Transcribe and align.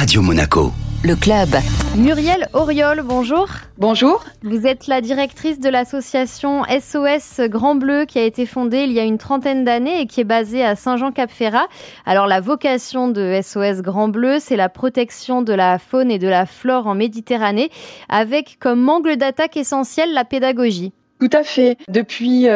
Radio 0.00 0.22
Monaco. 0.22 0.72
Le 1.04 1.14
club. 1.14 1.50
Muriel 1.94 2.48
Auriol, 2.54 3.02
bonjour. 3.04 3.48
Bonjour. 3.76 4.24
Vous 4.42 4.66
êtes 4.66 4.86
la 4.86 5.02
directrice 5.02 5.60
de 5.60 5.68
l'association 5.68 6.62
SOS 6.64 7.46
Grand 7.50 7.74
Bleu 7.74 8.06
qui 8.06 8.18
a 8.18 8.22
été 8.22 8.46
fondée 8.46 8.84
il 8.84 8.92
y 8.92 8.98
a 8.98 9.04
une 9.04 9.18
trentaine 9.18 9.62
d'années 9.62 10.00
et 10.00 10.06
qui 10.06 10.22
est 10.22 10.24
basée 10.24 10.64
à 10.64 10.74
Saint-Jean-Cap-Ferrat. 10.74 11.68
Alors 12.06 12.26
la 12.26 12.40
vocation 12.40 13.08
de 13.08 13.40
SOS 13.42 13.82
Grand 13.82 14.08
Bleu, 14.08 14.38
c'est 14.40 14.56
la 14.56 14.70
protection 14.70 15.42
de 15.42 15.52
la 15.52 15.78
faune 15.78 16.10
et 16.10 16.18
de 16.18 16.28
la 16.28 16.46
flore 16.46 16.86
en 16.86 16.94
Méditerranée 16.94 17.68
avec 18.08 18.56
comme 18.58 18.88
angle 18.88 19.18
d'attaque 19.18 19.58
essentiel 19.58 20.14
la 20.14 20.24
pédagogie. 20.24 20.94
Tout 21.20 21.28
à 21.34 21.42
fait. 21.42 21.76
Depuis 21.88 22.48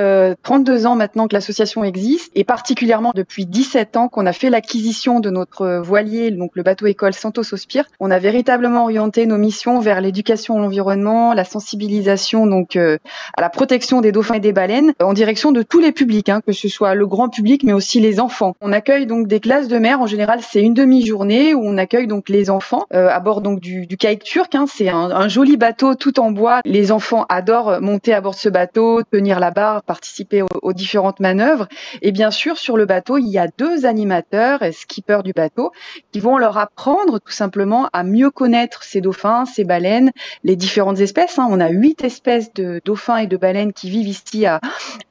32 0.42 0.86
euh, 0.86 0.88
ans 0.88 0.96
maintenant 0.96 1.28
que 1.28 1.34
l'association 1.34 1.84
existe, 1.84 2.32
et 2.34 2.44
particulièrement 2.44 3.12
depuis 3.14 3.44
17 3.44 3.98
ans 3.98 4.08
qu'on 4.08 4.24
a 4.24 4.32
fait 4.32 4.48
l'acquisition 4.48 5.20
de 5.20 5.28
notre 5.28 5.80
voilier, 5.80 6.30
donc 6.30 6.52
le 6.54 6.62
bateau 6.62 6.86
école 6.86 7.12
Santos 7.12 7.52
Ospire, 7.52 7.84
on 8.00 8.10
a 8.10 8.18
véritablement 8.18 8.84
orienté 8.84 9.26
nos 9.26 9.36
missions 9.36 9.80
vers 9.80 10.00
l'éducation 10.00 10.56
à 10.56 10.60
l'environnement, 10.60 11.34
la 11.34 11.44
sensibilisation 11.44 12.46
donc 12.46 12.76
euh, 12.76 12.96
à 13.36 13.42
la 13.42 13.50
protection 13.50 14.00
des 14.00 14.12
dauphins 14.12 14.36
et 14.36 14.40
des 14.40 14.54
baleines, 14.54 14.94
en 14.98 15.12
direction 15.12 15.52
de 15.52 15.62
tous 15.62 15.80
les 15.80 15.92
publics, 15.92 16.30
hein, 16.30 16.40
que 16.40 16.54
ce 16.54 16.68
soit 16.68 16.94
le 16.94 17.06
grand 17.06 17.28
public, 17.28 17.64
mais 17.64 17.74
aussi 17.74 18.00
les 18.00 18.18
enfants. 18.18 18.56
On 18.62 18.72
accueille 18.72 19.04
donc 19.04 19.28
des 19.28 19.40
classes 19.40 19.68
de 19.68 19.76
mer. 19.76 20.00
En 20.00 20.06
général, 20.06 20.40
c'est 20.40 20.62
une 20.62 20.72
demi-journée 20.72 21.52
où 21.52 21.60
on 21.62 21.76
accueille 21.76 22.06
donc 22.06 22.30
les 22.30 22.48
enfants 22.48 22.86
euh, 22.94 23.08
à 23.10 23.20
bord 23.20 23.42
donc 23.42 23.60
du, 23.60 23.86
du 23.86 23.98
turc. 23.98 24.54
Hein. 24.54 24.64
c'est 24.66 24.88
un, 24.88 25.10
un, 25.10 25.28
joli 25.28 25.58
bateau 25.58 25.94
tout 25.94 26.18
en 26.18 26.30
bois. 26.30 26.62
Les 26.64 26.92
enfants 26.92 27.26
adorent 27.28 27.82
monter 27.82 28.14
à 28.14 28.22
bord 28.22 28.32
de 28.32 28.38
ce 28.38 28.53
bateau, 28.54 29.02
tenir 29.02 29.40
la 29.40 29.50
barre, 29.50 29.82
participer 29.82 30.42
aux, 30.62 30.72
différentes 30.72 31.20
manœuvres. 31.20 31.68
Et 32.02 32.12
bien 32.12 32.30
sûr, 32.30 32.56
sur 32.56 32.76
le 32.76 32.86
bateau, 32.86 33.18
il 33.18 33.28
y 33.28 33.38
a 33.38 33.48
deux 33.58 33.84
animateurs 33.84 34.62
et 34.62 34.72
skippers 34.72 35.22
du 35.24 35.32
bateau 35.32 35.72
qui 36.12 36.20
vont 36.20 36.38
leur 36.38 36.56
apprendre 36.56 37.18
tout 37.18 37.32
simplement 37.32 37.90
à 37.92 38.04
mieux 38.04 38.30
connaître 38.30 38.84
ces 38.84 39.00
dauphins, 39.00 39.44
ces 39.44 39.64
baleines, 39.64 40.12
les 40.44 40.56
différentes 40.56 41.00
espèces. 41.00 41.38
Hein. 41.38 41.48
On 41.50 41.60
a 41.60 41.68
huit 41.68 42.04
espèces 42.04 42.54
de 42.54 42.80
dauphins 42.84 43.18
et 43.18 43.26
de 43.26 43.36
baleines 43.36 43.72
qui 43.72 43.90
vivent 43.90 44.08
ici 44.08 44.46
à, 44.46 44.60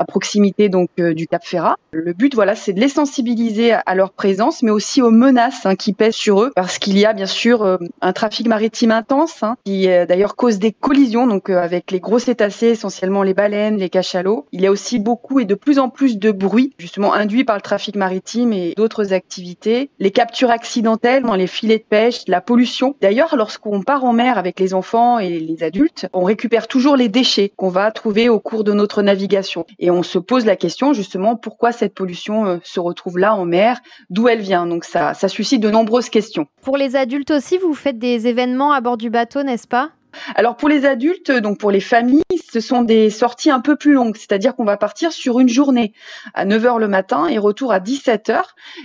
proximité 0.07 0.69
donc 0.69 0.89
euh, 0.99 1.13
du 1.13 1.27
Cap 1.27 1.43
Ferrat. 1.43 1.75
Le 1.91 2.13
but, 2.13 2.35
voilà, 2.35 2.55
c'est 2.55 2.73
de 2.73 2.79
les 2.79 2.89
sensibiliser 2.89 3.73
à 3.73 3.95
leur 3.95 4.11
présence, 4.11 4.63
mais 4.63 4.71
aussi 4.71 5.01
aux 5.01 5.11
menaces 5.11 5.65
hein, 5.65 5.75
qui 5.75 5.93
pèsent 5.93 6.15
sur 6.15 6.41
eux, 6.41 6.51
parce 6.55 6.77
qu'il 6.77 6.97
y 6.97 7.05
a 7.05 7.13
bien 7.13 7.25
sûr 7.25 7.63
euh, 7.63 7.77
un 8.01 8.13
trafic 8.13 8.47
maritime 8.47 8.91
intense 8.91 9.43
hein, 9.43 9.55
qui 9.65 9.89
euh, 9.89 10.05
d'ailleurs 10.05 10.35
cause 10.35 10.59
des 10.59 10.71
collisions, 10.71 11.27
donc 11.27 11.49
avec 11.49 11.91
les 11.91 11.99
gros 11.99 12.19
cétacés, 12.19 12.67
essentiellement 12.67 13.23
les 13.23 13.32
baleines 13.33 13.77
les 13.77 13.89
cachalots. 13.89 14.45
Il 14.51 14.61
y 14.61 14.67
a 14.67 14.71
aussi 14.71 14.99
beaucoup 14.99 15.39
et 15.39 15.45
de 15.45 15.55
plus 15.55 15.79
en 15.79 15.89
plus 15.89 16.17
de 16.17 16.31
bruit, 16.31 16.73
justement 16.77 17.13
induit 17.13 17.43
par 17.43 17.55
le 17.55 17.61
trafic 17.61 17.95
maritime 17.95 18.53
et 18.53 18.73
d'autres 18.75 19.13
activités. 19.13 19.89
Les 19.99 20.11
captures 20.11 20.51
accidentelles 20.51 21.23
dans 21.23 21.35
les 21.35 21.47
filets 21.47 21.77
de 21.77 21.83
pêche, 21.83 22.23
la 22.27 22.41
pollution. 22.41 22.95
D'ailleurs, 23.01 23.35
lorsqu'on 23.35 23.81
part 23.81 24.05
en 24.05 24.13
mer 24.13 24.37
avec 24.37 24.59
les 24.59 24.73
enfants 24.73 25.19
et 25.19 25.39
les 25.39 25.63
adultes, 25.63 26.07
on 26.13 26.23
récupère 26.23 26.67
toujours 26.67 26.95
les 26.95 27.09
déchets 27.09 27.51
qu'on 27.55 27.69
va 27.69 27.91
trouver 27.91 28.29
au 28.29 28.39
cours 28.39 28.63
de 28.63 28.73
notre 28.73 29.01
navigation. 29.01 29.65
Et 29.79 29.91
on 29.91 30.03
se 30.03 30.19
pose 30.19 30.45
la 30.45 30.55
question 30.55 30.93
justement 30.93 31.35
pourquoi 31.35 31.71
cette 31.71 31.93
pollution 31.93 32.45
euh, 32.45 32.57
se 32.63 32.79
retrouve 32.79 33.17
là 33.17 33.35
en 33.35 33.45
mer, 33.45 33.79
d'où 34.09 34.27
elle 34.27 34.41
vient? 34.41 34.65
Donc 34.65 34.85
ça 34.85 35.13
suscite 35.27 35.61
de 35.61 35.69
nombreuses 35.69 36.09
questions. 36.09 36.47
Pour 36.61 36.77
les 36.77 36.95
adultes 36.95 37.31
aussi, 37.31 37.57
vous 37.57 37.73
faites 37.73 37.97
des 37.97 38.27
événements 38.27 38.71
à 38.71 38.81
bord 38.81 38.97
du 38.97 39.09
bateau, 39.09 39.43
n'est-ce 39.43 39.67
pas? 39.67 39.91
Alors 40.35 40.55
pour 40.55 40.69
les 40.69 40.85
adultes, 40.85 41.31
donc 41.31 41.59
pour 41.59 41.71
les 41.71 41.79
familles, 41.79 42.23
ce 42.51 42.59
sont 42.59 42.81
des 42.81 43.09
sorties 43.09 43.51
un 43.51 43.59
peu 43.59 43.75
plus 43.75 43.93
longues, 43.93 44.15
c'est-à-dire 44.15 44.55
qu'on 44.55 44.65
va 44.65 44.77
partir 44.77 45.11
sur 45.11 45.39
une 45.39 45.49
journée 45.49 45.93
à 46.33 46.45
9h 46.45 46.79
le 46.79 46.87
matin 46.87 47.27
et 47.27 47.37
retour 47.37 47.71
à 47.71 47.79
17h. 47.79 48.41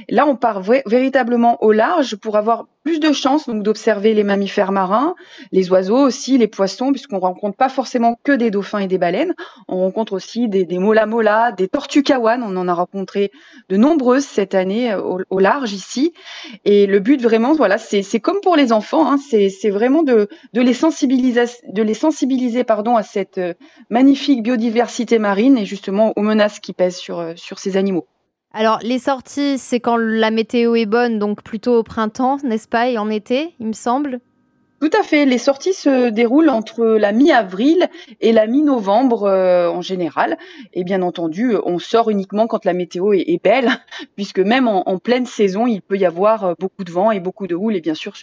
Là, 0.08 0.26
on 0.26 0.36
part 0.36 0.62
véritablement 0.62 1.62
au 1.62 1.72
large 1.72 2.16
pour 2.16 2.36
avoir 2.36 2.66
plus 2.84 3.00
de 3.00 3.12
chances 3.12 3.46
donc 3.46 3.62
d'observer 3.62 4.14
les 4.14 4.24
mammifères 4.24 4.72
marins, 4.72 5.14
les 5.52 5.70
oiseaux 5.70 5.98
aussi, 5.98 6.38
les 6.38 6.48
poissons, 6.48 6.90
puisqu'on 6.90 7.18
rencontre 7.18 7.56
pas 7.56 7.68
forcément 7.68 8.18
que 8.24 8.32
des 8.32 8.50
dauphins 8.50 8.78
et 8.78 8.86
des 8.86 8.98
baleines. 8.98 9.34
On 9.68 9.78
rencontre 9.78 10.14
aussi 10.14 10.48
des, 10.48 10.64
des 10.64 10.78
mola 10.78 11.06
mola, 11.06 11.52
des 11.52 11.68
tortues. 11.68 12.04
On 12.10 12.56
en 12.56 12.68
a 12.68 12.74
rencontré 12.74 13.30
de 13.68 13.76
nombreuses 13.76 14.24
cette 14.24 14.54
année 14.54 14.92
euh, 14.92 15.24
au, 15.28 15.38
large 15.38 15.72
ici. 15.72 16.12
Et 16.64 16.86
le 16.86 17.00
but 17.00 17.20
vraiment, 17.20 17.54
voilà, 17.54 17.78
c'est 17.78 18.20
comme 18.20 18.40
pour 18.40 18.56
les 18.56 18.72
enfants, 18.72 19.10
hein, 19.10 19.18
c'est 19.18 19.70
vraiment 19.70 20.02
de, 20.02 20.28
de 20.52 20.60
les 20.60 20.74
sensibiliser, 20.74 21.44
de 21.68 21.82
les 21.82 21.94
sensibiliser 21.94 22.64
pardon 22.64 22.96
à 22.96 23.02
cette 23.02 23.38
euh, 23.38 23.54
magnifique 23.90 24.42
biodiversité 24.42 25.18
marine 25.18 25.58
et 25.58 25.66
justement 25.66 26.12
aux 26.16 26.22
menaces 26.22 26.60
qui 26.60 26.72
pèsent 26.72 26.96
sur 26.96 27.18
euh, 27.18 27.32
sur 27.36 27.58
ces 27.58 27.76
animaux. 27.76 28.06
Alors, 28.54 28.78
les 28.82 28.98
sorties, 28.98 29.58
c'est 29.58 29.78
quand 29.78 29.96
la 29.98 30.30
météo 30.30 30.74
est 30.74 30.86
bonne, 30.86 31.18
donc 31.18 31.42
plutôt 31.42 31.78
au 31.78 31.82
printemps, 31.82 32.38
n'est-ce 32.42 32.66
pas, 32.66 32.88
et 32.88 32.96
en 32.96 33.10
été, 33.10 33.54
il 33.60 33.66
me 33.66 33.72
semble? 33.72 34.20
Tout 34.80 34.90
à 34.98 35.02
fait. 35.02 35.26
Les 35.26 35.38
sorties 35.38 35.74
se 35.74 36.08
déroulent 36.08 36.50
entre 36.50 36.84
la 36.84 37.10
mi-avril 37.10 37.88
et 38.20 38.30
la 38.30 38.46
mi-novembre 38.46 39.24
euh, 39.24 39.68
en 39.68 39.82
général. 39.82 40.38
Et 40.72 40.84
bien 40.84 41.02
entendu, 41.02 41.56
on 41.64 41.80
sort 41.80 42.10
uniquement 42.10 42.46
quand 42.46 42.64
la 42.64 42.74
météo 42.74 43.12
est, 43.12 43.42
belle, 43.42 43.70
puisque 44.14 44.38
même 44.38 44.68
en, 44.68 44.98
pleine 44.98 45.26
saison, 45.26 45.66
il 45.66 45.82
peut 45.82 45.98
y 45.98 46.06
avoir 46.06 46.44
euh, 46.44 46.54
beaucoup 46.58 46.84
de 46.84 46.92
vent 46.92 47.10
et 47.10 47.18
beaucoup 47.18 47.48
de 47.48 47.56
houle. 47.56 47.74
Et 47.74 47.80
bien 47.80 47.94
sûr, 47.94 48.14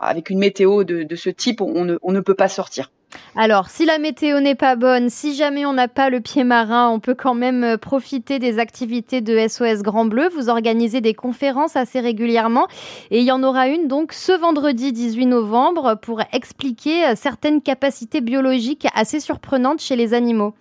avec 0.00 0.30
une 0.30 0.38
météo 0.38 0.84
de, 0.84 1.16
ce 1.16 1.28
type, 1.28 1.60
on 1.60 1.84
ne 1.84 2.20
peut 2.20 2.34
pas 2.34 2.48
sortir. 2.48 2.90
Alors, 3.36 3.68
si 3.68 3.84
la 3.84 3.98
météo 3.98 4.40
n'est 4.40 4.54
pas 4.54 4.76
bonne, 4.76 5.10
si 5.10 5.34
jamais 5.34 5.66
on 5.66 5.72
n'a 5.72 5.88
pas 5.88 6.10
le 6.10 6.20
pied 6.20 6.44
marin, 6.44 6.88
on 6.90 7.00
peut 7.00 7.14
quand 7.14 7.34
même 7.34 7.64
euh, 7.64 7.76
profiter 7.76 8.38
des 8.38 8.58
activités 8.58 9.20
de 9.20 9.48
SOS 9.48 9.82
Grand 9.82 10.04
Bleu. 10.04 10.28
Vous 10.34 10.48
organisez 10.48 11.00
des 11.00 11.14
conférences 11.14 11.76
assez 11.76 12.00
régulièrement 12.00 12.68
et 13.10 13.20
il 13.20 13.24
y 13.24 13.32
en 13.32 13.42
aura 13.42 13.68
une 13.68 13.88
donc 13.88 14.12
ce 14.12 14.32
vendredi 14.32 14.92
18 14.92 15.26
novembre 15.26 15.98
pour 16.00 16.22
expliquer 16.32 17.06
euh, 17.06 17.14
certaines 17.16 17.60
capacités 17.60 18.20
biologiques 18.20 18.86
assez 18.94 19.20
surprenantes 19.20 19.80
chez 19.80 19.96
les 19.96 20.14
animaux. 20.14 20.54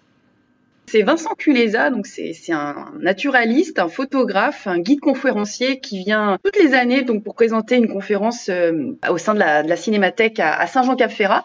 C'est 0.86 1.02
Vincent 1.02 1.34
Culéza, 1.36 1.90
donc 1.90 2.06
c'est 2.06 2.34
un 2.52 2.92
naturaliste, 3.00 3.80
un 3.80 3.88
photographe, 3.88 4.68
un 4.68 4.80
guide 4.80 5.00
conférencier 5.00 5.80
qui 5.80 6.04
vient 6.04 6.38
toutes 6.44 6.60
les 6.60 6.74
années 6.74 7.02
donc 7.02 7.24
pour 7.24 7.36
présenter 7.36 7.78
une 7.78 7.88
conférence 7.88 8.50
euh, 8.50 8.96
au 9.10 9.18
sein 9.18 9.34
de 9.34 9.40
la, 9.40 9.64
de 9.64 9.70
la 9.70 9.76
Cinémathèque 9.76 10.40
à, 10.40 10.68
Saint-Jean-Cap-Ferrat. 10.68 11.44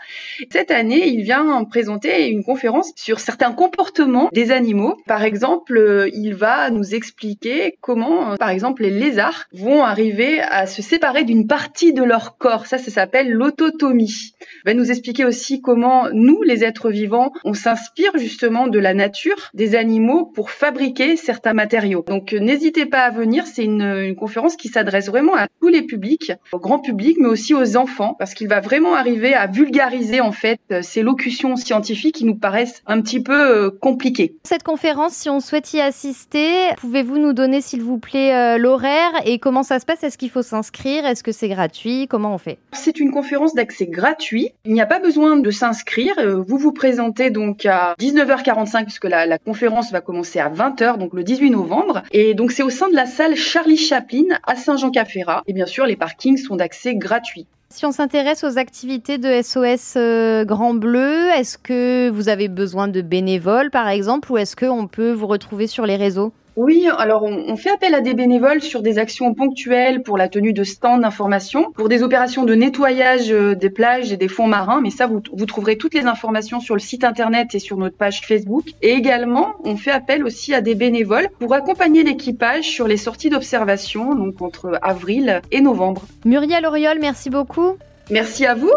Cette 0.51 0.71
année, 0.71 1.09
il 1.09 1.23
vient 1.23 1.65
présenter 1.65 2.29
une 2.29 2.45
conférence 2.45 2.93
sur 2.97 3.21
certains 3.21 3.53
comportements 3.53 4.29
des 4.33 4.51
animaux. 4.51 4.97
Par 5.07 5.23
exemple, 5.23 5.77
euh, 5.77 6.11
il 6.13 6.35
va 6.35 6.71
nous 6.71 6.95
expliquer 6.95 7.79
comment, 7.81 8.33
euh, 8.33 8.37
par 8.37 8.51
exemple, 8.51 8.83
les 8.83 8.91
lézards 8.91 9.47
vont 9.53 9.83
arriver 9.83 10.41
à 10.41 10.67
se 10.67 10.83
séparer 10.83 11.25
d'une 11.25 11.47
partie 11.47 11.93
de 11.93 12.03
leur 12.03 12.37
corps. 12.39 12.67
Ça, 12.67 12.79
ça 12.79 12.91
s'appelle 12.91 13.31
l'autotomie. 13.31 14.35
Il 14.41 14.67
va 14.67 14.75
nous 14.75 14.91
expliquer 14.91 15.25
aussi 15.25 15.63
comment 15.63 16.09
nous, 16.13 16.43
les 16.43 16.65
êtres 16.65 16.91
vivants, 16.91 17.33
on 17.45 17.55
s'inspire 17.55 18.13
justement 18.17 18.67
de 18.67 18.79
la 18.79 18.95
nature 18.95 19.28
des 19.55 19.75
animaux 19.75 20.27
pour 20.27 20.51
fabriquer 20.51 21.17
certains 21.17 21.53
matériaux. 21.53 22.05
Donc 22.07 22.33
euh, 22.33 22.39
n'hésitez 22.39 22.87
pas 22.87 23.03
à 23.03 23.11
venir, 23.11 23.47
c'est 23.47 23.65
une, 23.65 24.15
conférence 24.17 24.57
qui 24.57 24.69
s'adresse 24.69 25.07
vraiment 25.07 25.35
à 25.37 25.47
tous 25.61 25.69
les 25.69 25.83
publics, 25.83 26.33
au 26.53 26.59
grand 26.59 26.79
public, 26.79 27.17
mais 27.21 27.29
aussi 27.29 27.55
aux 27.55 27.77
enfants, 27.77 28.17
parce 28.19 28.35
qu'il 28.35 28.49
va 28.49 28.61
vraiment 28.61 28.95
arriver 28.95 29.35
à 29.35 29.47
vulgariser 29.47 30.21
en 30.21 30.33
fait 30.33 30.59
euh, 30.73 30.81
ces 30.83 31.03
locutions 31.03 31.57
scientifiques 31.57 32.17
qui 32.17 32.25
nous 32.25 32.35
paraissent 32.35 32.83
un 32.87 33.01
petit 33.01 33.23
peu 33.23 33.67
euh, 33.67 33.71
compliquées. 33.71 34.37
Cette 34.45 34.63
conférence, 34.63 35.13
si 35.13 35.31
on 35.31 35.41
souhaite 35.41 35.73
y 35.73 35.81
assister, 35.81 36.71
pouvez-vous 36.79 37.19
nous 37.19 37.33
donner 37.33 37.61
s'il 37.61 37.83
vous 37.83 37.99
plaît 37.99 38.59
l'horaire 38.59 39.13
et 39.25 39.39
comment 39.39 39.63
ça 39.63 39.79
se 39.79 39.87
passe? 39.87 40.03
Est-ce 40.03 40.19
qu'il 40.19 40.31
faut 40.31 40.43
s'inscrire? 40.43 41.07
Est-ce 41.07 41.23
que 41.23 41.33
c'est 41.33 41.49
gratuit? 41.49 42.07
Comment 42.09 42.35
on 42.35 42.39
fait? 42.39 42.59
C'est 42.73 43.01
une 43.01 43.11
conférence 43.11 43.55
d'accès 43.55 43.87
gratuit. 43.87 44.51
Il 44.65 44.73
n'y 44.73 44.81
a 44.81 44.87
pas 44.87 45.01
besoin 45.01 45.37
de 45.37 45.51
s'inscrire. 45.51 46.15
Vous 46.47 46.59
vous 46.59 46.73
présentez 46.73 47.31
donc 47.31 47.67
à 47.67 47.95
19h45 48.01 48.85
puisque 48.85 49.05
la 49.05 49.18
la, 49.27 49.39
conférence 49.39 49.93
va 49.93 50.01
commencer 50.01 50.39
à 50.39 50.49
20h, 50.49 50.99
donc 50.99 51.15
le 51.15 51.25
18 51.25 51.51
novembre. 51.51 52.03
Et 52.13 52.35
donc 52.35 52.53
c'est 52.53 52.63
au 52.63 52.71
sein 52.71 52.89
de 52.89 52.95
la 52.95 53.07
salle 53.07 53.37
Charlie 53.37 53.77
Chaplin 53.77 54.25
à 54.47 54.57
Saint-Jean-Cap-Ferrat. 54.57 55.43
Et 55.47 55.53
bien 55.53 55.67
sûr, 55.67 55.87
les 55.87 55.97
parkings 55.97 56.37
sont 56.37 56.57
d'accès 56.57 56.95
gratuit. 56.95 57.47
Si 57.71 57.85
on 57.85 57.93
s'intéresse 57.93 58.45
aux 58.45 58.57
activités 58.57 59.19
de 59.19 59.43
SOS 59.43 59.95
euh, 59.97 60.47
Grand 60.47 60.73
Bleu, 60.73 61.29
est-ce 61.37 61.59
que 61.59 62.09
vous 62.09 62.31
avez 62.31 62.49
besoin 62.49 62.89
de 62.89 63.03
bénévoles 63.03 63.71
par 63.71 63.89
exemple 63.89 64.33
ou 64.33 64.39
est-ce 64.39 64.57
qu'on 64.57 64.87
peut 64.87 65.13
vous 65.13 65.27
retrouver 65.27 65.67
sur 65.67 65.85
les 65.85 65.97
réseaux? 65.97 66.33
Oui, 66.59 66.89
alors 66.99 67.23
on, 67.23 67.55
fait 67.55 67.71
appel 67.71 67.95
à 67.95 68.01
des 68.01 68.15
bénévoles 68.15 68.61
sur 68.61 68.83
des 68.83 68.99
actions 68.99 69.33
ponctuelles 69.33 70.03
pour 70.03 70.19
la 70.19 70.29
tenue 70.29 70.53
de 70.53 70.65
stands 70.65 70.99
d'information, 70.99 71.71
pour 71.71 71.89
des 71.89 72.03
opérations 72.03 72.45
de 72.45 72.57
nettoyage 72.57 73.31
euh, 73.31 73.55
des 73.55 73.71
plages 73.71 74.13
et 74.13 74.17
des 74.17 74.27
fonds 74.27 74.49
marins, 74.49 74.81
mais 74.81 74.91
ça 74.91 75.07
vous, 75.07 75.23
vous 75.33 75.47
trouverez 75.47 75.79
toutes 75.79 75.95
les 75.95 76.07
informations 76.07 76.59
sur 76.59 76.75
le 76.75 76.81
site 76.81 77.05
internet 77.05 77.55
et 77.55 77.61
sur 77.61 77.77
notre 77.77 77.97
page 77.97 78.23
Facebook. 78.23 78.65
Et 78.83 78.91
également, 78.91 79.55
on 79.63 79.77
fait 79.77 79.93
appel 79.93 80.25
aussi 80.25 80.53
à 80.53 80.61
des 80.61 80.75
bénévoles 80.75 81.29
pour 81.39 81.55
accompagner 81.55 82.03
l'équipage 82.03 82.65
sur 82.65 82.89
les 82.89 82.97
sorties 82.97 83.31
d'observation, 83.31 84.17
donc 84.17 84.43
entre 84.43 84.81
avril 84.83 85.43
et 85.53 85.61
novembre. 85.61 86.03
Muriel 86.25 86.67
Auriol, 86.67 86.99
merci 87.01 87.31
beaucoup. 87.31 87.77
Merci 88.11 88.47
à 88.47 88.57
vous. 88.57 88.73